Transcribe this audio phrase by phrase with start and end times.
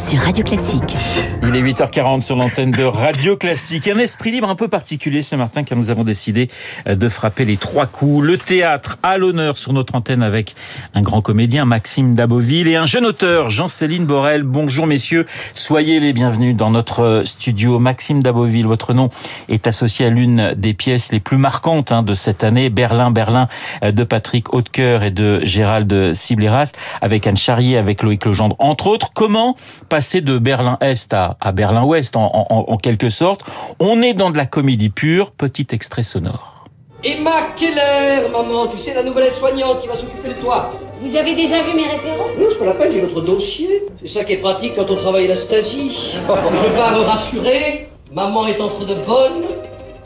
[0.00, 0.96] sur Radio Classique.
[1.42, 3.86] Il est 8h40 sur l'antenne de Radio Classique.
[3.88, 6.48] Un esprit libre un peu particulier ce matin car nous avons décidé
[6.86, 8.24] euh, de frapper les trois coups.
[8.24, 10.54] Le théâtre à l'honneur sur notre antenne avec
[10.94, 14.42] un grand comédien Maxime Daboville et un jeune auteur Jean-Céline Borel.
[14.42, 17.78] Bonjour messieurs, soyez les bienvenus dans notre studio.
[17.78, 19.10] Maxime Daboville, votre nom
[19.48, 23.48] est associé à l'une des pièces les plus marquantes hein, de cette année, Berlin, Berlin
[23.82, 26.72] euh, de Patrick Hautecoeur et de Gérald Sibleras
[27.02, 29.10] avec Anne Charrier, avec Loïc Legendre entre autres.
[29.14, 29.56] Comment
[29.90, 33.42] passer de Berlin-Est à, à Berlin-Ouest en, en, en quelque sorte.
[33.78, 35.32] On est dans de la comédie pure.
[35.32, 36.64] Petit extrait sonore.
[37.02, 40.70] Emma Keller, maman, tu sais, la nouvelle aide-soignante qui va s'occuper de toi.
[41.00, 42.28] Vous avez déjà vu mes références?
[42.38, 43.84] Non, c'est pas la peine, j'ai votre dossier.
[44.02, 46.14] C'est ça qui est pratique quand on travaille à la Stasi.
[46.14, 49.44] Je pars me rassurer, maman est entre de bonnes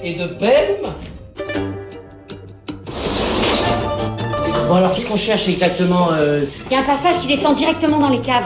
[0.04, 0.78] et de belles.
[4.68, 6.44] Bon alors qu'est-ce qu'on cherche exactement euh...
[6.70, 8.44] Il y a un passage qui descend directement dans les caves.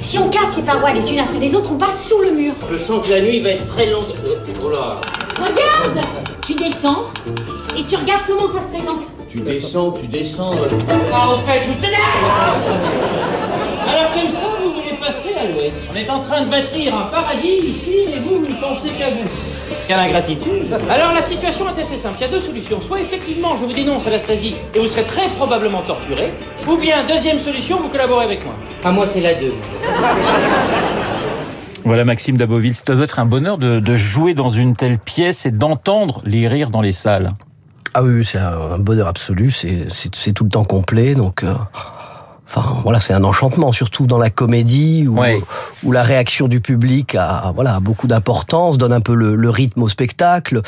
[0.00, 2.52] Si on casse les parois les unes après les autres, on passe sous le mur.
[2.70, 4.04] Je sens que la nuit va être très longue.
[4.64, 5.00] Oh là
[5.38, 6.04] Regarde
[6.44, 7.04] Tu descends
[7.76, 9.00] et tu regardes comment ça se présente.
[9.28, 10.52] Tu descends, tu descends.
[10.52, 10.66] euh.
[11.12, 11.72] Ah, en fait, je
[13.88, 15.72] Alors comme ça, vous voulez passer à l'ouest.
[15.92, 19.51] On est en train de bâtir un paradis ici et vous ne pensez qu'à vous.
[19.86, 22.80] Quelle ingratitude Alors la situation est assez simple, il y a deux solutions.
[22.80, 26.32] Soit effectivement je vous dénonce à la Stasi et vous serez très probablement torturé,
[26.68, 28.54] ou bien deuxième solution, vous collaborez avec moi.
[28.84, 29.52] Ah, moi, c'est la deux.
[31.84, 35.46] Voilà Maxime Daboville, ça doit être un bonheur de, de jouer dans une telle pièce
[35.46, 37.32] et d'entendre les rires dans les salles.
[37.94, 41.42] Ah oui, c'est un bonheur absolu, c'est c'est tout le temps complet, donc...
[41.42, 41.54] Euh...
[42.54, 45.40] Enfin, voilà, c'est un enchantement, surtout dans la comédie où, Ouais.
[45.84, 49.48] où la réaction du public a, voilà, a beaucoup d'importance, donne un peu le, le
[49.48, 50.60] rythme au spectacle.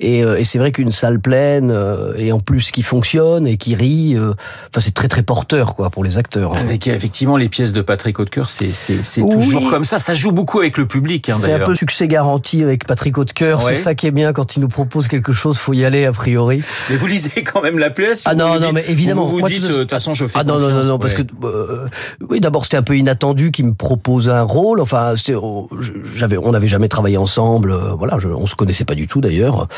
[0.00, 3.56] Et, euh, et c'est vrai qu'une salle pleine euh, et en plus qui fonctionne et
[3.56, 4.30] qui rit, euh,
[4.70, 6.54] enfin, c'est très très porteur quoi pour les acteurs.
[6.54, 6.58] hein.
[6.60, 9.30] Avec effectivement les pièces de Patrick Hautecoeur, c'est c'est c'est Oui.
[9.30, 9.98] toujours comme ça.
[9.98, 13.64] Ça joue beaucoup avec le public hein, C'est un peu succès garanti avec Patrick Hautecoeur.
[13.64, 13.74] Ouais.
[13.74, 16.12] C'est ça qui est bien quand il nous propose quelque chose, faut y aller a
[16.12, 16.62] priori.
[16.90, 18.22] Mais vous lisez quand même la pièce.
[18.24, 19.24] Ah non, non, dites- mais évidemment.
[19.26, 21.14] Vous vous Moi, dites, de toute façon, je fais Ah non, non, non, non, parce
[21.14, 21.24] ouais.
[21.24, 21.86] que euh,
[22.28, 24.80] oui, d'abord c'était un peu inattendu qu'il me propose un rôle.
[24.80, 25.68] Enfin, c'était, oh,
[26.14, 27.70] j'avais, on n'avait jamais travaillé ensemble.
[27.72, 29.68] euh, voilà, je, on se connaissait pas du tout d'ailleurs.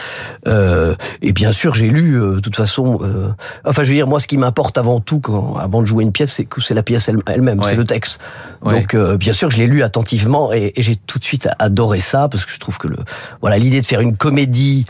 [0.48, 2.14] Euh, et bien sûr, j'ai lu.
[2.20, 3.28] euh, De toute façon, euh,
[3.64, 6.12] enfin, je veux dire, moi, ce qui m'importe avant tout, quand, avant de jouer une
[6.12, 7.66] pièce, c'est que c'est la pièce elle- elle-même, Ouais.
[7.70, 8.18] c'est le texte.
[8.62, 8.80] Ouais.
[8.80, 12.00] Donc, euh, bien sûr, je l'ai lu attentivement et, et j'ai tout de suite adoré
[12.00, 12.96] ça parce que je trouve que le,
[13.40, 14.84] voilà, l'idée de faire une comédie.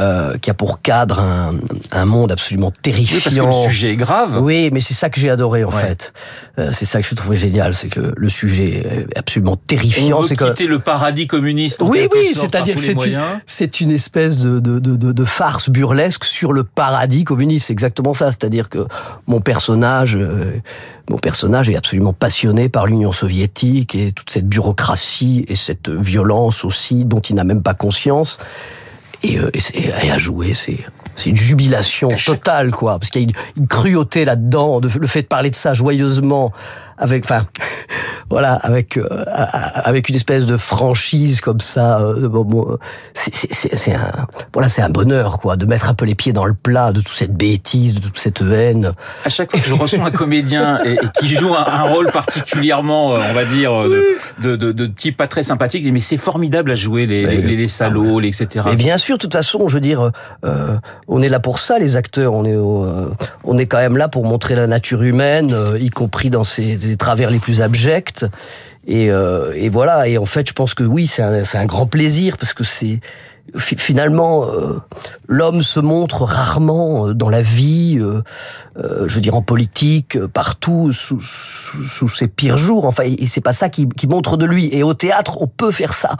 [0.00, 1.52] Euh, qui a pour cadre un,
[1.92, 3.16] un monde absolument terrifiant.
[3.16, 4.38] Oui, parce que le sujet est grave.
[4.40, 5.80] Oui, mais c'est ça que j'ai adoré en Ouais.
[5.82, 6.12] fait.
[6.58, 10.22] Euh, c'est ça que je trouvais génial, c'est que le sujet est absolument terrifiant.
[10.22, 11.82] C'est que quitter le paradis communiste.
[11.82, 12.76] En oui, oui, c'est-à-dire
[13.46, 17.66] c'est une, une espèce de, de, de, de, de farce burlesque sur le paradis communiste.
[17.66, 18.26] C'est exactement ça.
[18.26, 18.86] C'est-à-dire que
[19.26, 20.54] mon personnage, euh,
[21.10, 26.64] mon personnage est absolument passionné par l'Union soviétique et toute cette bureaucratie et cette violence
[26.64, 28.38] aussi dont il n'a même pas conscience.
[29.22, 30.78] Et, euh, et, à jouer, c'est
[31.16, 35.06] c'est une jubilation totale, quoi, parce qu'il y a une, une cruauté là-dedans, de, le
[35.08, 36.52] fait de parler de ça joyeusement,
[36.96, 37.44] avec, enfin,
[38.30, 39.06] voilà, avec euh,
[39.74, 41.98] avec une espèce de franchise comme ça.
[42.00, 42.78] euh, bon, bon,
[43.14, 44.12] c'est- c'est c'est- c'est un
[44.52, 47.00] voilà, c'est un bonheur, quoi, de mettre un peu les pieds dans le plat de
[47.00, 48.92] toute cette bêtise, de toute cette haine.
[49.24, 52.10] À chaque fois que je reçois un comédien et, et qui joue un, un rôle
[52.12, 54.02] particulièrement, euh, on va dire, euh,
[54.42, 57.42] de, de, de, de type pas très sympathique, mais c'est formidable à jouer les, les,
[57.42, 58.66] les, les salauds, les etc.
[58.66, 60.10] Mais bien sûr, de toute façon, je veux dire,
[60.44, 60.76] euh,
[61.08, 62.32] on est là pour ça, les acteurs.
[62.34, 63.10] On est, au, euh,
[63.44, 66.78] on est quand même là pour montrer la nature humaine, euh, y compris dans ses,
[66.78, 68.17] ses travers les plus abjects.
[68.88, 70.08] Et, euh, et voilà.
[70.08, 73.00] Et en fait, je pense que oui, c'est un, grand plaisir parce que c'est
[73.54, 74.80] fi- finalement euh,
[75.28, 77.98] l'homme se montre rarement euh, dans la vie.
[77.98, 82.86] je veux dire en politique, partout, sous, ses pires jours.
[82.86, 84.70] Enfin, c'est pas ça qui, montre de lui.
[84.72, 86.16] Et au théâtre, on peut faire ça.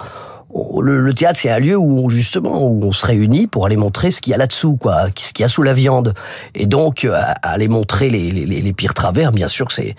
[0.81, 4.23] Le, théâtre, c'est un lieu où justement où on se réunit pour aller montrer ce
[4.23, 6.15] qu'il y a là-dessous, quoi, ce qu'il y a sous la viande.
[6.55, 7.07] Et donc
[7.43, 9.95] aller montrer les pires travers, bien sûr, c'est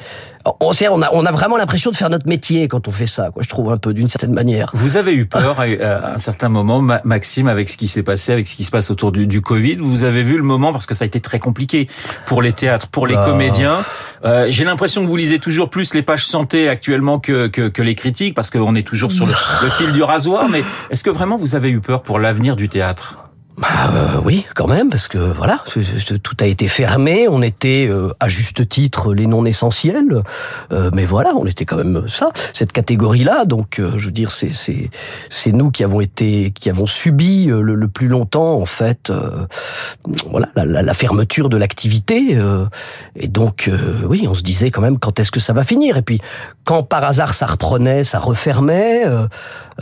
[0.45, 3.30] on, on a on a vraiment l'impression de faire notre métier quand on fait ça,
[3.31, 3.44] quoi.
[3.44, 4.69] Je trouve un peu d'une certaine manière.
[4.74, 8.03] Vous avez eu peur à, à un certain moment, Ma- Maxime, avec ce qui s'est
[8.03, 9.75] passé, avec ce qui se passe autour du, du Covid?
[9.77, 11.88] Vous avez vu le moment parce que ça a été très compliqué
[12.25, 13.25] pour les théâtres, pour les Bah.
[13.25, 13.77] comédiens.
[14.25, 17.81] Euh, J'ai l'impression que vous lisez toujours plus les pages santé actuellement que, que, que
[17.81, 19.31] les critiques parce qu'on est toujours sur le,
[19.63, 20.47] le fil du rasoir.
[20.50, 23.19] Mais est-ce que vraiment vous avez eu peur pour l'avenir du théâtre?
[23.59, 25.61] Bah, euh, oui, quand même, parce que voilà,
[26.23, 27.27] tout a été fermé.
[27.27, 30.23] On était euh, à juste titre les non essentiels,
[30.71, 33.44] euh, mais voilà, on était quand même ça, cette catégorie-là.
[33.44, 38.61] Donc, je veux dire, c'est nous qui avons été, qui avons subi le, plus longtemps
[38.61, 39.11] en fait,
[40.29, 42.38] voilà, la, la, fermeture de l'activité.
[43.15, 43.69] et donc,
[44.06, 45.97] oui, on se disait quand même quand est-ce que ça va finir.
[45.97, 46.21] Et puis,
[46.63, 49.03] quand par hasard ça reprenait, ça refermait,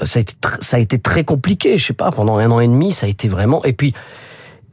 [0.03, 1.77] ça a été ça a été très compliqué.
[1.77, 3.93] Je sais pas, pendant un an et demi, ça a été vraiment et puis,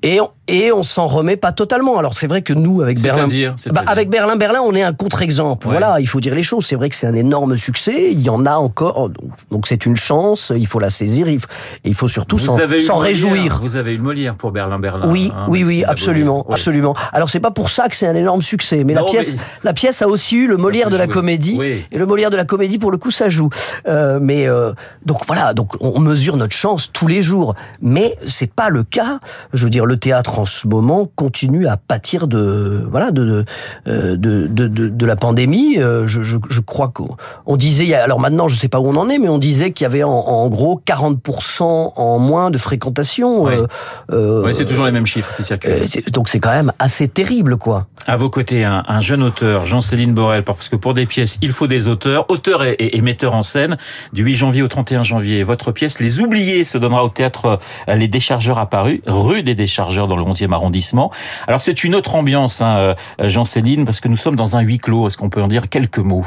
[0.04, 1.98] et et on s'en remet pas totalement.
[1.98, 3.26] Alors c'est vrai que nous avec Berlin,
[3.72, 5.66] bah, avec Berlin Berlin, on est un contre-exemple.
[5.66, 6.66] Voilà, il faut dire les choses.
[6.66, 8.10] C'est vrai que c'est un énorme succès.
[8.12, 9.10] Il y en a encore,
[9.50, 10.52] donc c'est une chance.
[10.54, 11.28] Il faut la saisir.
[11.28, 11.48] Il faut,
[11.84, 13.58] il faut surtout s'en réjouir.
[13.62, 15.08] Vous avez eu le Molière pour Berlin Berlin.
[15.10, 16.94] Oui, hein, oui, oui, absolument, absolument.
[17.12, 20.02] Alors c'est pas pour ça que c'est un énorme succès, mais la pièce, la pièce
[20.02, 22.90] a aussi eu le Molière de la comédie et le Molière de la comédie pour
[22.90, 23.48] le coup ça joue.
[23.88, 24.72] Euh, mais euh,
[25.06, 29.20] donc voilà, donc on mesure notre chance tous les jours, mais c'est pas le cas.
[29.54, 33.44] Je veux dire, le théâtre en ce moment continue à pâtir de voilà de
[33.86, 35.78] de, de, de, de la pandémie.
[35.78, 39.08] Euh, je, je, je crois qu'on disait alors maintenant je sais pas où on en
[39.08, 41.62] est, mais on disait qu'il y avait en, en, gros 40%
[41.96, 43.44] en moins de fréquentation.
[43.44, 43.52] Oui.
[43.54, 43.66] Euh,
[44.12, 45.70] euh c'est toujours les mêmes chiffres qui circulent.
[45.72, 47.86] Euh, donc c'est quand même assez terrible quoi.
[48.06, 51.52] À vos côtés un, un jeune auteur, Jean-Céline Borel, parce que pour des pièces il
[51.52, 53.76] faut des auteurs, auteurs et, et, metteurs en scène.
[54.12, 57.58] Du 8 janvier au 31 janvier, votre pièce Les Oubliés se donnera au théâtre
[57.88, 61.10] Les Déchargeurs à Paris, rue des Déchargeurs dans le 11e arrondissement.
[61.46, 62.94] Alors c'est une autre ambiance, hein, euh,
[63.28, 65.06] Jean-Céline, parce que nous sommes dans un huis clos.
[65.06, 66.26] Est-ce qu'on peut en dire quelques mots?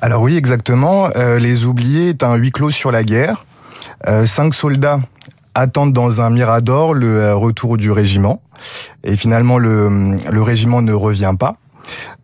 [0.00, 1.08] Alors oui, exactement.
[1.16, 3.44] Euh, les Oubliés est un huis clos sur la guerre.
[4.08, 5.00] Euh, cinq soldats
[5.54, 8.42] attendent dans un mirador le retour du régiment.
[9.04, 11.56] Et finalement, le, le régiment ne revient pas.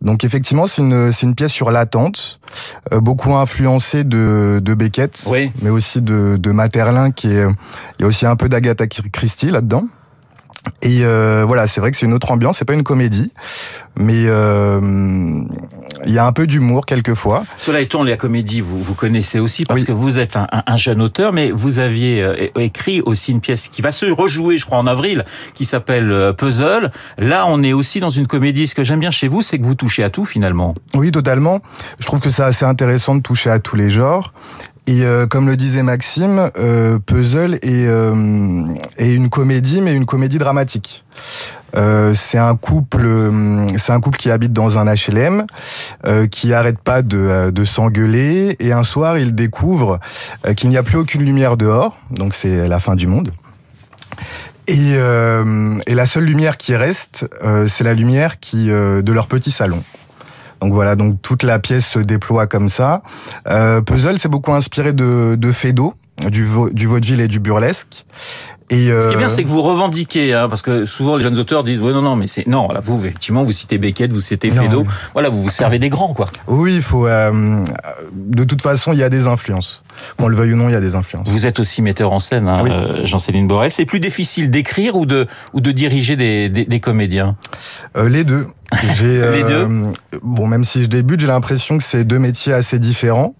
[0.01, 2.41] Donc effectivement, c'est une, pièce sur l'attente,
[2.91, 5.23] beaucoup influencée de, de Beckett,
[5.61, 7.45] mais aussi de, de Materlin, qui est,
[7.99, 9.83] il y a aussi un peu d'Agatha Christie là-dedans.
[10.83, 13.31] Et euh, voilà, c'est vrai que c'est une autre ambiance, c'est pas une comédie,
[13.97, 14.79] mais euh,
[16.05, 17.43] il y a un peu d'humour quelquefois.
[17.57, 21.01] Cela étant, la comédie, vous vous connaissez aussi parce que vous êtes un, un, jeune
[21.01, 24.77] auteur, mais vous aviez euh, écrit aussi une pièce qui va se rejouer, je crois,
[24.77, 26.91] en avril, qui s'appelle euh, Puzzle.
[27.17, 28.67] Là, on est aussi dans une comédie.
[28.67, 30.73] Ce que j'aime bien chez vous, c'est que vous touchez à tout finalement.
[30.95, 31.61] Oui, totalement.
[31.99, 34.33] Je trouve que c'est assez intéressant de toucher à tous les genres.
[34.87, 38.65] Et euh, comme le disait Maxime, euh, Puzzle est, euh,
[38.97, 41.05] est, une comédie, mais une comédie dramatique.
[41.77, 43.07] Euh, c'est un couple,
[43.77, 45.45] c'est un couple qui habite dans un HLM,
[46.31, 49.99] qui arrête pas de, de s'engueuler, et un soir il découvre
[50.57, 53.31] qu'il n'y a plus aucune lumière dehors, donc c'est la fin du monde.
[54.67, 57.25] Et, et la seule lumière qui reste,
[57.69, 59.81] c'est la lumière qui de leur petit salon.
[60.61, 63.01] Donc voilà, donc toute la pièce se déploie comme ça.
[63.49, 65.95] Euh, Puzzle, c'est beaucoup inspiré de, de Fedo,
[66.29, 68.05] du, du vaudeville et du burlesque.
[68.69, 71.23] Et Ce qui est bien, euh, c'est que vous revendiquez, hein, parce que souvent les
[71.23, 74.13] jeunes auteurs disent oui non non mais c'est non là vous effectivement vous citez Beckett,
[74.13, 76.27] vous citez Fedo, voilà vous vous servez des grands quoi.
[76.47, 77.05] Oui, il faut.
[77.05, 77.65] Euh,
[78.13, 79.83] de toute façon, il y a des influences.
[80.17, 81.27] Qu'on le veuille ou non, il y a des influences.
[81.27, 83.71] Vous êtes aussi metteur en scène, hein, euh, Jean-Céline Borel.
[83.71, 87.35] C'est plus difficile d'écrire ou de ou de diriger des, des, des comédiens?
[87.97, 88.47] Euh, les deux.
[88.83, 89.67] Euh, les deux.
[90.23, 93.35] Bon, même si je débute, j'ai l'impression que c'est deux métiers assez différents.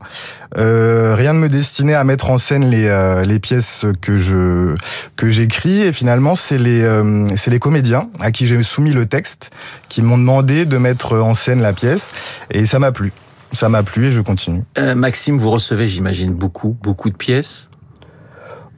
[0.58, 4.76] Euh, rien ne me destinait à mettre en scène les, euh, les pièces que je
[5.16, 9.06] que j'écris et finalement c'est les euh, c'est les comédiens à qui j'ai soumis le
[9.06, 9.52] texte
[9.88, 12.10] qui m'ont demandé de mettre en scène la pièce
[12.52, 13.14] et ça m'a plu.
[13.54, 14.64] Ça m'a plu et je continue.
[14.96, 17.71] Maxime, vous recevez, j'imagine, beaucoup beaucoup de pièces.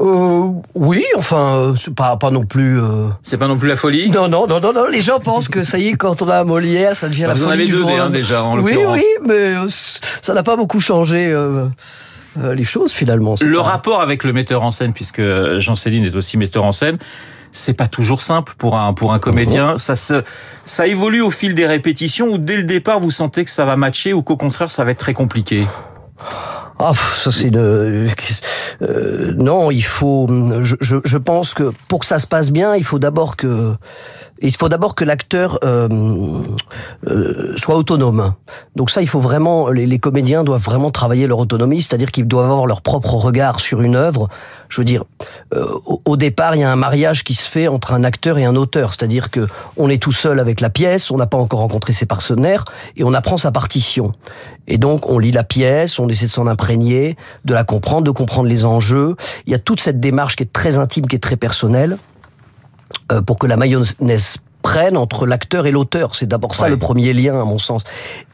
[0.04, 2.80] Euh, oui, enfin, euh, c'est pas, pas non plus.
[2.80, 3.08] Euh...
[3.22, 4.10] C'est pas non plus la folie?
[4.10, 4.86] Non, non, non, non, non.
[4.88, 7.34] Les gens pensent que ça y est, quand on a Molière, ça devient bah, la
[7.36, 7.72] vous folie.
[7.72, 9.68] Vous en avez deux hein, déjà, en Oui, oui, mais euh,
[10.22, 11.32] ça n'a pas beaucoup changé.
[11.32, 11.68] Euh,
[12.56, 13.36] les choses finalement.
[13.42, 13.64] Le pas...
[13.64, 15.22] rapport avec le metteur en scène, puisque
[15.58, 16.98] Jean-Céline est aussi metteur en scène,
[17.52, 19.78] c'est pas toujours simple pour un pour un comédien.
[19.78, 20.24] Ça se
[20.66, 23.76] ça évolue au fil des répétitions ou dès le départ vous sentez que ça va
[23.76, 25.68] matcher ou qu'au contraire ça va être très compliqué?
[26.80, 28.08] Ah, ça c'est de...
[28.82, 30.28] Euh, non, il faut.
[30.62, 33.76] Je, pense que pour que ça se passe bien, il faut d'abord que
[34.42, 35.88] il faut d'abord que l'acteur euh,
[37.08, 38.34] euh, soit autonome.
[38.76, 39.70] Donc ça, il faut vraiment.
[39.70, 43.82] Les, comédiens doivent vraiment travailler leur autonomie, c'est-à-dire qu'ils doivent avoir leur propre regard sur
[43.82, 44.28] une œuvre.
[44.68, 45.04] Je veux dire,
[45.54, 48.38] euh, au, au, départ, il y a un mariage qui se fait entre un acteur
[48.38, 49.48] et un auteur, c'est-à-dire que
[49.78, 52.66] on est tout seul avec la pièce, on n'a pas encore rencontré ses partenaires
[52.98, 54.12] et on apprend sa partition.
[54.68, 58.12] Et donc, on lit la pièce, on essaie de s'en imprégner, de la comprendre, de
[58.12, 59.16] comprendre les enjeux.
[59.46, 61.98] Il y a toute cette démarche qui est très intime, qui est très personnelle.
[63.14, 66.16] Euh, pour que la mayonnaise prenne entre l'acteur et l'auteur.
[66.16, 66.70] C'est d'abord ça ouais.
[66.70, 67.84] le premier lien, à mon sens.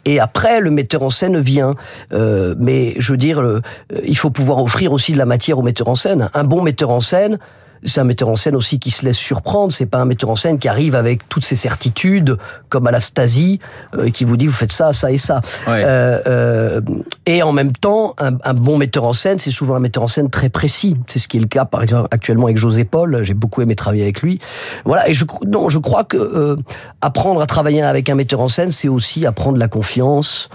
[0.06, 1.76] Et après, le metteur en scène vient.
[2.14, 3.62] Euh, mais je veux dire, le,
[4.06, 6.30] il faut pouvoir offrir aussi de la matière au metteur en scène.
[6.34, 7.40] Un bon metteur en scène,
[7.84, 9.72] c'est un metteur en scène aussi qui se laisse surprendre.
[9.72, 12.38] C'est pas un metteur en scène qui arrive avec toutes ses certitudes,
[12.70, 13.60] comme à la Stasi,
[13.96, 15.42] euh, et qui vous dit vous faites ça, ça et ça.
[15.68, 15.84] Ouais.
[15.86, 16.82] Euh, euh,
[17.26, 20.08] et en même temps, un, un bon metteur en scène, c'est souvent un metteur en
[20.08, 20.96] scène très précis.
[21.08, 23.24] C'est ce qui est le cas, par exemple, actuellement avec José Paul.
[23.24, 24.40] J'ai beaucoup aimé travailler avec lui.
[24.86, 25.08] Voilà.
[25.10, 26.56] Et je non, je crois que euh,
[27.02, 30.50] apprendre à travailler avec un metteur en scène, c'est aussi apprendre la confiance.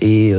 [0.00, 0.34] et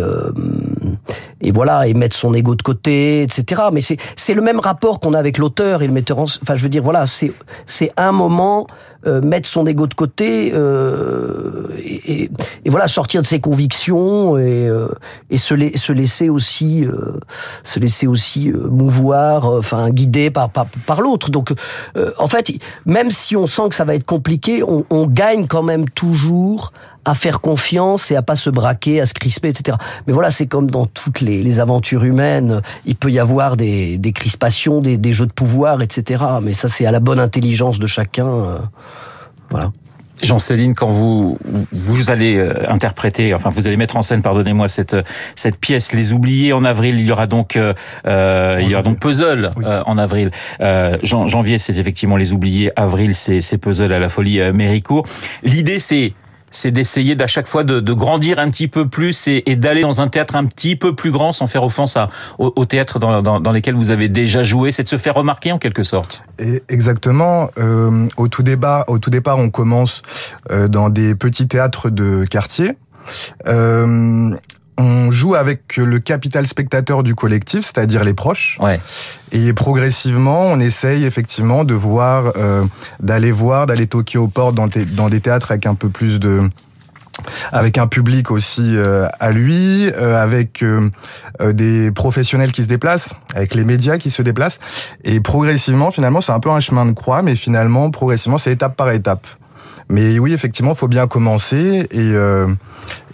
[1.42, 5.14] et voilà et mettre son ego de côté etc mais c'est le même rapport qu'on
[5.14, 8.68] a avec l'auteur et le metteur en enfin je veux dire voilà c'est un moment
[9.08, 12.30] euh, mettre son ego de côté euh, et,
[12.66, 14.90] voilà sortir de ses convictions et, euh,
[15.30, 16.86] et se, la- se laisser aussi
[17.64, 21.54] se laisser aussi mouvoir enfin guider par par, l'autre donc
[22.18, 22.52] en fait
[22.86, 26.74] même si on sent que ça va être compliqué on, on gagne quand même toujours
[27.06, 29.78] à faire confiance et à pas se braquer, à se crisper, etc.
[30.06, 33.98] Mais voilà, c'est comme dans toutes les, les aventures humaines, il peut y avoir des,
[33.98, 36.24] des crispations, des, des jeux de pouvoir, etc.
[36.42, 38.28] Mais ça, c'est à la bonne intelligence de chacun.
[38.28, 38.58] euh,
[39.50, 39.72] voilà.
[40.22, 41.38] Jean-Céline, quand vous
[41.72, 44.98] vous allez euh, interpréter, enfin vous allez mettre en scène, pardonnez-moi, cette
[45.38, 47.74] cette pièce, Les Oubliés en avril, il y aura donc euh,
[48.06, 49.64] euh, il y aura donc Puzzle Oui.
[49.66, 50.32] euh, en avril.
[50.60, 52.70] Euh, jan- janvier, c'est effectivement Les Oubliés.
[52.76, 55.06] Avril, c'est c'est Puzzle à la Folie euh, Méricourt.
[55.44, 56.12] L'idée, c'est
[56.60, 60.08] c'est d'essayer d'à chaque fois de, grandir un petit peu plus et, d'aller dans un
[60.08, 63.76] théâtre un petit peu plus grand, sans faire offense à, au, au théâtre dans, lesquels
[63.76, 64.72] vous avez déjà joué.
[64.72, 66.24] C'est de se faire remarquer en quelque sorte.
[66.68, 67.50] Exactement.
[67.58, 70.02] Euh, au tout départ, au tout départ, on commence
[70.52, 72.78] euh, dans des petits théâtres de quartier.
[73.48, 74.32] Euh,
[75.36, 78.58] avec le capital spectateur du collectif, c'est-à-dire les proches.
[78.62, 78.80] Ouais.
[79.32, 82.64] Et progressivement, on essaye effectivement de voir, euh,
[83.00, 86.20] d'aller voir, d'aller toquer aux portes dans, des- dans des théâtres avec un peu plus
[86.20, 86.50] de
[87.52, 90.90] avec un public aussi euh, à lui, euh, avec euh,
[91.52, 94.58] des professionnels qui se déplacent, avec les médias qui se déplacent.
[95.04, 98.78] Et progressivement, finalement, c'est un peu un chemin de croix, mais finalement, progressivement, c'est étape
[98.78, 99.28] par étape.
[99.90, 102.14] Mais oui, effectivement, il faut bien commencer et,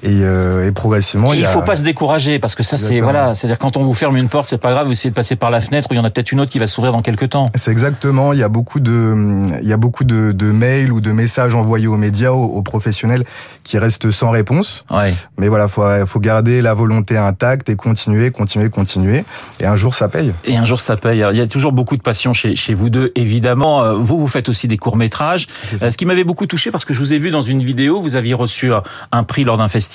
[0.03, 1.33] et, euh, et progressivement.
[1.33, 3.83] il y a- faut pas se décourager parce que ça c'est voilà, c'est-à-dire quand on
[3.83, 5.97] vous ferme une porte, c'est pas grave, vous essayez de passer par la fenêtre, il
[5.97, 7.49] y en a peut-être une autre qui va s'ouvrir dans quelques temps.
[7.55, 8.33] C'est exactement.
[8.33, 11.55] Il y a beaucoup de, il y a beaucoup de, de mails ou de messages
[11.55, 13.23] envoyés aux médias, aux, aux professionnels,
[13.63, 14.85] qui restent sans réponse.
[14.91, 15.13] Ouais.
[15.37, 19.23] Mais voilà, faut, faut garder la volonté intacte et continuer, continuer, continuer.
[19.59, 20.33] Et un jour, ça paye.
[20.45, 21.21] Et un jour ça paye.
[21.21, 23.83] Alors, Il y a toujours beaucoup de passion chez, chez vous deux, évidemment.
[23.83, 25.47] Euh, Vous, vous faites aussi des courts-métrages.
[25.69, 25.85] C'est ça.
[25.87, 27.99] Euh, Ce qui m'avait beaucoup touché, parce que je vous ai vu dans une vidéo,
[28.01, 28.71] vous aviez reçu
[29.11, 29.85] un prix lors d'un festival,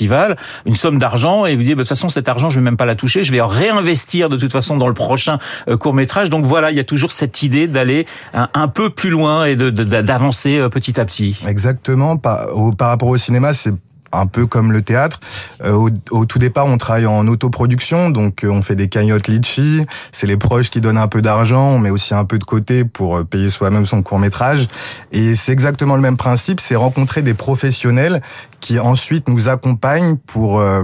[0.67, 2.77] une somme d'argent, et vous dites, bah, de toute façon, cet argent, je vais même
[2.77, 5.39] pas la toucher, je vais réinvestir de toute façon dans le prochain
[5.69, 6.31] euh, court-métrage.
[6.31, 9.71] Donc voilà, il y a toujours cette idée d'aller un, peu plus loin et de-
[9.71, 11.37] de- d'avancer euh, petit à petit.
[11.47, 12.17] Exactement.
[12.17, 12.47] Par,
[12.79, 13.73] par rapport au cinéma, c'est
[14.13, 15.21] un peu comme le théâtre.
[15.65, 19.29] Euh, au, au tout départ, on travaille en autoproduction, donc euh, on fait des cagnottes
[19.29, 19.83] litchi.
[20.13, 22.85] C'est les proches qui donnent un peu d'argent, on met aussi un peu de côté
[22.85, 24.67] pour euh, payer soi-même son court métrage.
[25.13, 28.21] Et c'est exactement le même principe, c'est rencontrer des professionnels
[28.61, 30.83] qui ensuite nous accompagnent pour euh,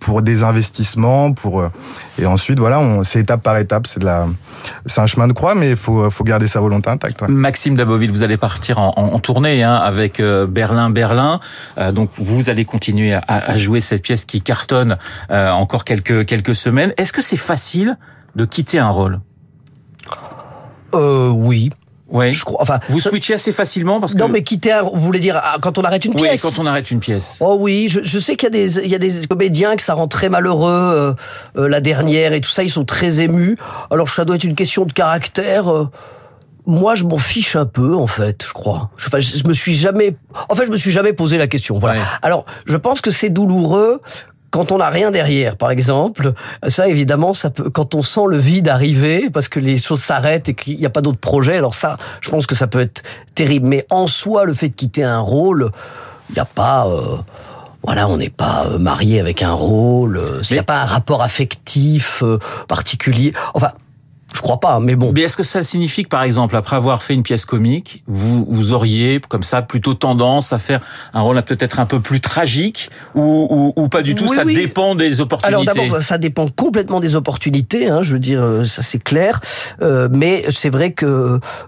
[0.00, 1.68] pour des investissements, pour euh,
[2.18, 3.86] et ensuite voilà, on c'est étape par étape.
[3.86, 4.26] C'est de la,
[4.86, 7.20] c'est un chemin de croix, mais il faut faut garder sa volonté intacte.
[7.20, 7.28] ouais.
[7.28, 11.40] Maxime Daboville, vous allez partir en, en- tournée hein, avec Berlin, Berlin.
[11.92, 14.96] Donc vous allez continuer à, à jouer cette pièce qui cartonne
[15.30, 16.92] euh, encore quelques quelques semaines.
[16.98, 17.96] Est-ce que c'est facile
[18.36, 19.20] de quitter un rôle?
[20.94, 21.70] Euh, oui,
[22.08, 22.32] Oui.
[22.32, 22.62] je crois.
[22.62, 25.56] Enfin, Vous switchez assez facilement parce que non, mais quitter un, vous voulez dire ah,
[25.60, 26.40] quand on arrête une oui, pièce?
[26.42, 27.36] quand on arrête une pièce.
[27.40, 29.82] Oh oui, je, je sais qu'il y a des il y a des comédiens que
[29.82, 30.70] ça rend très malheureux.
[30.70, 31.12] euh,
[31.58, 33.58] euh, la dernière et tout ça, ils sont très émus.
[33.90, 35.68] Alors ça doit être une question de caractère.
[35.70, 35.90] euh,
[36.68, 38.90] moi, je m'en fiche un peu, en fait, je crois.
[38.98, 40.14] Je, enfin, je, me suis jamais,
[40.50, 41.78] en fait, je me suis jamais posé la question.
[41.78, 42.00] Voilà.
[42.00, 42.06] Ouais.
[42.20, 44.02] Alors, je pense que c'est douloureux
[44.50, 46.34] quand on n'a rien derrière, par exemple.
[46.68, 50.50] Ça, évidemment, ça peut, quand on sent le vide arriver, parce que les choses s'arrêtent
[50.50, 51.56] et qu'il n'y a pas d'autre projet.
[51.56, 53.02] Alors ça, je pense que ça peut être
[53.34, 53.66] terrible.
[53.66, 55.70] Mais en soi, le fait de quitter un rôle,
[56.28, 56.86] il n'y a pas.
[56.86, 57.16] euh,
[57.82, 60.18] voilà, on n'est pas euh, marié avec un rôle.
[60.18, 62.22] euh, Il n'y a pas un rapport affectif
[62.68, 63.32] particulier.
[63.54, 63.72] Enfin,
[64.34, 65.12] je crois pas, mais bon.
[65.14, 68.44] Mais est-ce que ça signifie que, par exemple, après avoir fait une pièce comique, vous,
[68.48, 70.80] vous auriez, comme ça, plutôt tendance à faire
[71.14, 74.26] un rôle peut-être un peu plus tragique ou, ou, ou pas du tout?
[74.28, 74.54] Oui, Ça oui.
[74.54, 75.54] dépend des opportunités.
[75.54, 77.88] Alors d'abord, ça dépend complètement des opportunités.
[77.88, 79.40] Hein, je veux dire, euh, ça c'est clair.
[79.82, 81.06] Euh, mais c'est vrai que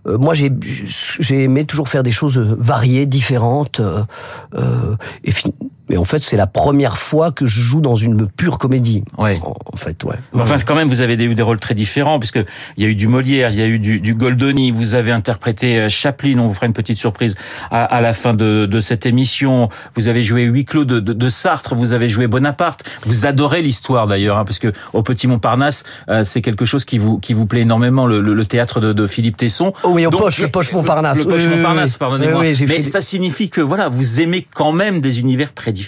[0.06, 3.80] euh, moi j'ai j'ai aimé toujours faire des choses variées, différentes.
[3.80, 5.48] euh, et fin-
[5.90, 9.02] mais en fait, c'est la première fois que je joue dans une pure comédie.
[9.18, 9.40] Ouais.
[9.42, 10.14] En, en fait, ouais.
[10.34, 12.38] Enfin, quand même, vous avez eu des rôles très différents, puisque
[12.76, 15.10] il y a eu du Molière, il y a eu du, du Goldoni, vous avez
[15.10, 17.34] interprété euh, Chaplin, on vous fera une petite surprise
[17.72, 19.68] à, à la fin de, de, cette émission.
[19.96, 22.84] Vous avez joué Huis clos de, de, de, Sartre, vous avez joué Bonaparte.
[23.04, 26.98] Vous adorez l'histoire d'ailleurs, hein, parce que au Petit Montparnasse, euh, c'est quelque chose qui
[26.98, 29.72] vous qui vous plaît énormément, le, le, le théâtre de, Philippe Tesson.
[29.82, 31.18] Oh oui, au Donc, poche, le poche Montparnasse.
[31.18, 32.42] Le, le poche oui, Montparnasse, oui, pardonnez-moi.
[32.42, 32.84] Mais fait...
[32.84, 35.79] ça signifie que voilà, vous aimez quand même des univers très différents.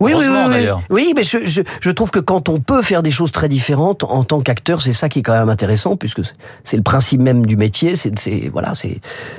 [0.00, 0.68] Oui, oui, oui, oui.
[0.88, 4.02] oui, mais je, je, je, trouve que quand on peut faire des choses très différentes
[4.02, 6.22] en tant qu'acteur, c'est ça qui est quand même intéressant, puisque
[6.64, 8.72] c'est le principe même du métier, c'est voilà,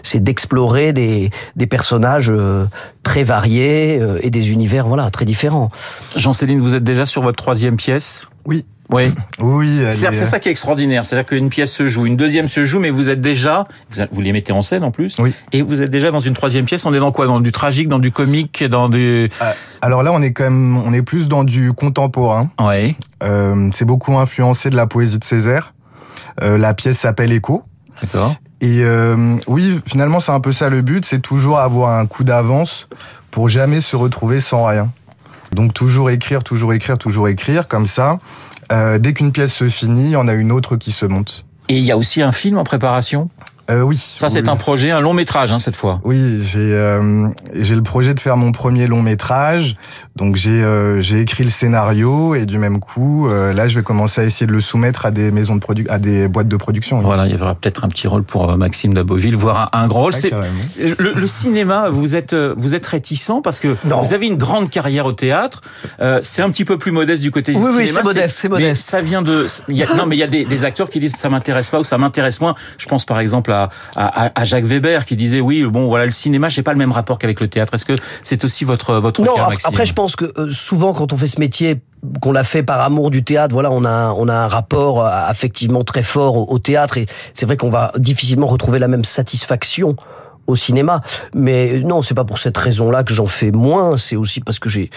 [0.04, 2.66] c'est d'explorer des, des personnages euh,
[3.02, 5.70] très variés euh, et des univers voilà très différents.
[6.16, 8.28] Jean-Céline, vous êtes déjà sur votre troisième pièce?
[8.46, 8.64] Oui.
[8.92, 9.14] Oui.
[9.42, 9.82] Oui.
[9.92, 11.04] C'est ça qui est extraordinaire.
[11.04, 13.68] C'est-à-dire qu'une pièce se joue, une deuxième se joue, mais vous êtes déjà,
[14.12, 15.18] vous, les mettez en scène en plus.
[15.20, 15.34] Oui.
[15.54, 16.86] Et vous êtes déjà dans une troisième pièce.
[16.86, 17.28] On est dans quoi?
[17.28, 19.30] Dans du tragique, dans du comique, dans du.
[19.42, 22.52] Euh, alors là, on est quand même, on est plus dans du contemporain.
[22.60, 22.96] Oui.
[23.24, 25.74] Euh, c'est beaucoup influencé de la poésie de Césaire.
[26.42, 27.64] Euh, la pièce s'appelle Écho.
[28.02, 28.36] D'accord.
[28.62, 32.24] Et euh, oui, finalement, c'est un peu ça le but, c'est toujours avoir un coup
[32.24, 32.88] d'avance
[33.32, 34.92] pour jamais se retrouver sans rien.
[35.52, 38.20] Donc toujours écrire, toujours écrire, toujours écrire, comme ça.
[38.72, 41.46] Euh, dès qu'une pièce se finit, il y en a une autre qui se monte.
[41.70, 43.30] Et il y a aussi un film en préparation?
[43.72, 43.98] Euh, oui.
[43.98, 44.50] Ça, c'est oui.
[44.50, 46.00] un projet, un long métrage, hein, cette fois.
[46.04, 49.76] Oui, j'ai euh, j'ai le projet de faire mon premier long métrage.
[50.16, 53.84] Donc j'ai euh, j'ai écrit le scénario et du même coup, euh, là, je vais
[53.84, 56.58] commencer à essayer de le soumettre à des maisons de produ à des boîtes de
[56.58, 56.98] production.
[57.00, 57.06] oui.
[57.06, 59.88] Voilà, il y aura peut-être un petit rôle pour euh, Maxime Daboville, voire un, un
[59.88, 60.12] grand rôle.
[60.80, 64.02] Le, le cinéma, vous êtes vous êtes réticent parce que Non.
[64.02, 65.62] vous avez une grande carrière au théâtre.
[66.02, 68.00] Euh, c'est un petit peu plus modeste du côté du Oui, oui, cinéma.
[68.02, 68.90] c'est modeste, c'est mais modeste.
[68.90, 69.46] ça vient de.
[69.68, 71.70] il y a- non, mais il y a des, des acteurs qui disent ça m'intéresse
[71.70, 72.56] pas ou ça m'intéresse moins.
[72.78, 73.61] Je pense par exemple à,
[73.96, 76.92] à, à Jacques Weber qui disait oui bon voilà le cinéma j'ai pas le même
[76.92, 77.74] rapport qu'avec le théâtre.
[77.74, 81.14] Est-ce que c'est aussi votre votre Non, Maxime après je pense que euh, souvent quand
[81.14, 81.82] on fait ce métier,
[82.22, 85.10] qu'on l'a fait par amour du théâtre, voilà, on a on a un rapport euh,
[85.28, 89.04] affectivement très fort au, au théâtre et c'est vrai qu'on va difficilement retrouver la même
[89.04, 89.96] satisfaction
[90.48, 91.02] au cinéma.
[91.34, 93.98] Mais non, c'est pas pour cette raison-là que j'en fais moins.
[93.98, 94.90] C'est aussi parce que j'ai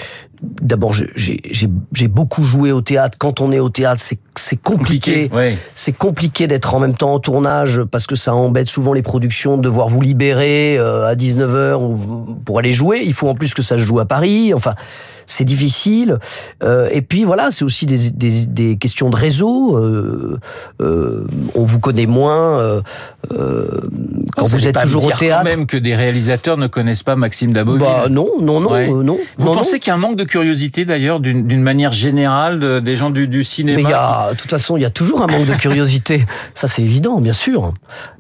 [0.61, 3.17] d'abord j'ai beaucoup joué au théâtre.
[3.19, 5.31] Quand on est au théâtre, c'est c'est compliqué.
[5.75, 9.57] C'est compliqué d'être en même temps en tournage parce que ça embête souvent les productions
[9.57, 13.03] de devoir vous libérer euh, à 19h pour aller jouer.
[13.05, 14.53] Il faut en plus que ça se joue à Paris.
[14.55, 14.75] Enfin,
[15.27, 16.19] c'est difficile.
[16.63, 19.77] Euh, et puis voilà, c'est aussi des, des, des questions de réseau.
[19.79, 20.39] Euh,
[20.83, 22.83] euh, on vous connaît moins
[24.37, 25.45] quand vous, êtes pas toujours au théâtre.
[25.45, 27.81] Quand même que des réalisateurs ne connaissent pas Maxime Daboville.
[27.81, 28.89] Bah non, non, non, Ouais.
[28.89, 29.19] non.
[29.39, 32.81] Vous non, pensez qu'il y a un manque de curiosité d'ailleurs d'une manière générale de-
[32.81, 34.91] des gens du, du cinéma Mais il y a, de toute façon, il y a
[34.91, 36.25] toujours un manque de curiosité.
[36.55, 37.73] Ça, c'est évident, bien sûr.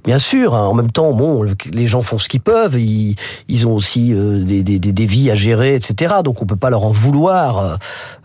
[0.04, 0.54] Bien sûr.
[0.54, 0.66] hein.
[0.66, 2.78] En même temps, bon, les gens font ce qu'ils peuvent.
[2.78, 3.16] Ils,
[3.48, 6.16] ils ont aussi des, des, des, des vies à gérer, etc.
[6.24, 7.58] Donc, on peut pas leur en vouloir.
[7.58, 7.76] euh,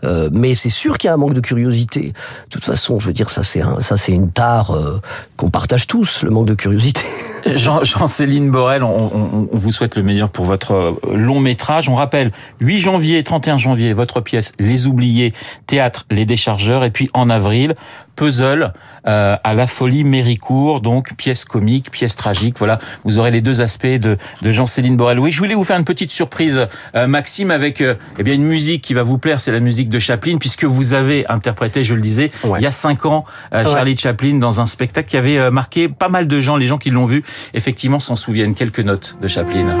[0.04, 2.12] euh, mais c'est sûr qu'il y a un manque de curiosité.
[2.12, 5.00] De toute façon, je veux dire, ça, c'est ça, c'est une tare euh,
[5.36, 7.02] qu'on partage tous, le manque de curiosité.
[7.54, 11.88] Jean- Jean-Céline Borel, on, vous souhaite le meilleur pour votre long métrage.
[11.88, 15.32] On rappelle, 8 janvier, 31 janvier, votre pièce Les Oubliés,
[15.66, 17.74] théâtre Les Déchargeurs, et puis en avril,
[18.20, 18.74] Puzzle
[19.06, 22.56] euh, à la Folie Méricourt, donc pièce comique, pièce tragique.
[22.58, 25.18] Voilà, vous aurez les deux aspects de, de Jean-Céline Borel.
[25.18, 28.44] Oui, je voulais vous faire une petite surprise, euh, Maxime, avec euh, eh bien une
[28.44, 31.94] musique qui va vous plaire, c'est la musique de Chaplin, puisque vous avez interprété, je
[31.94, 32.58] le disais, Ouais.
[32.60, 33.64] il y a cinq ans, Ouais.
[33.64, 36.90] Charlie Chaplin dans un spectacle qui avait marqué pas mal de gens, les gens qui
[36.90, 39.78] l'ont vu, effectivement s'en souviennent quelques notes de Chaplin.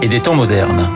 [0.00, 0.88] Et des temps modernes.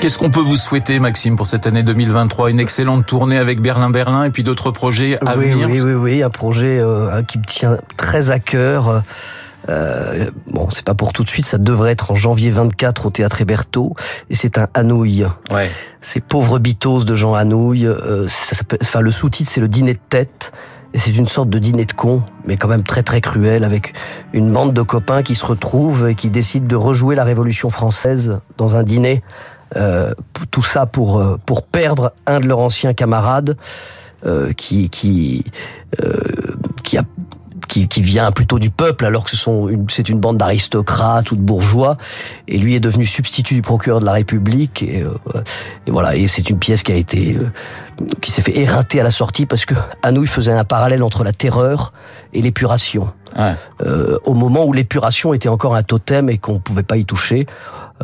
[0.00, 3.90] Qu'est-ce qu'on peut vous souhaiter, Maxime, pour cette année 2023 Une excellente tournée avec Berlin
[3.90, 5.68] Berlin et puis d'autres projets à oui, venir?
[5.68, 9.02] oui, oui, oui, un projet euh, qui me tient très à cœur.
[9.68, 13.10] Euh, bon, c'est pas pour tout de suite, ça devrait être en janvier 24 au
[13.10, 13.94] théâtre Héberto,
[14.30, 15.26] et c'est un Hanouille.
[15.50, 15.70] Ouais.
[16.00, 17.86] C'est Pauvre Bitos de Jean Hanouille.
[17.86, 20.52] Euh, ça enfin, le sous-titre, c'est le dîner de tête.
[20.94, 23.92] Et c'est une sorte de dîner de con, mais quand même très très cruel, avec
[24.32, 28.40] une bande de copains qui se retrouvent et qui décident de rejouer la Révolution française
[28.56, 29.22] dans un dîner.
[29.76, 30.12] Euh,
[30.50, 33.56] tout ça pour euh, pour perdre un de leurs anciens camarades
[34.26, 35.44] euh, qui qui
[36.02, 37.04] euh, qui a
[37.70, 41.36] qui vient plutôt du peuple, alors que ce sont une, c'est une bande d'aristocrates ou
[41.36, 41.96] de bourgeois.
[42.48, 44.82] Et lui est devenu substitut du procureur de la République.
[44.82, 45.42] Et, euh,
[45.86, 46.16] et voilà.
[46.16, 47.50] Et c'est une pièce qui a été euh,
[48.20, 51.32] qui s'est fait éreinter à la sortie parce que Anouilh faisait un parallèle entre la
[51.32, 51.92] terreur
[52.32, 53.10] et l'épuration.
[53.38, 53.54] Ouais.
[53.82, 57.46] Euh, au moment où l'épuration était encore un totem et qu'on pouvait pas y toucher.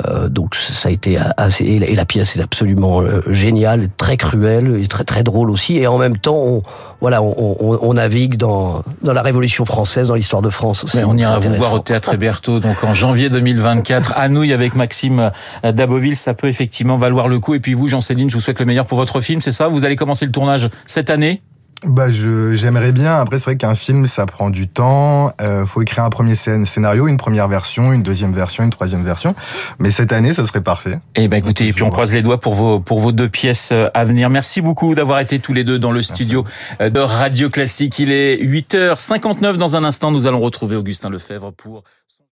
[0.04, 4.78] Euh, donc ça a été assez et la- pièce est absolument euh, géniale, très cruelle
[4.82, 5.78] et très très drôle aussi.
[5.78, 6.62] Et en même temps on
[7.00, 10.98] voilà on, on, on navigue dans dans la Révolution française, dans l'histoire de France aussi.
[10.98, 14.74] Mais on ira vous voir au théâtre Héberto donc en janvier 2024 à Nouilles avec
[14.74, 15.30] Maxime
[15.64, 17.54] euh, Daboville, ça peut effectivement valoir le coup.
[17.54, 19.68] Et puis vous, Jean-Céline, je vous souhaite le meilleur pour votre film, c'est ça?
[19.68, 21.42] Vous allez commencer le tournage cette année?
[21.84, 23.16] Bah, je j'aimerais bien.
[23.18, 25.30] Après, c'est vrai qu'un film, ça prend du temps.
[25.42, 29.04] Euh, faut écrire un premier scén- scénario, une première version, une deuxième version, une troisième
[29.04, 29.34] version.
[29.78, 30.98] Mais cette année, ça serait parfait.
[31.16, 33.70] Eh ben écoutez, et puis on croise les doigts pour vos pour vos deux pièces
[33.72, 34.30] euh, à venir.
[34.30, 36.44] Merci beaucoup d'avoir été tous les deux dans le studio
[36.80, 37.98] euh, de Radio Classique.
[37.98, 41.82] Il est 8h59 dans un instant, nous allons retrouver Augustin Lefebvre pour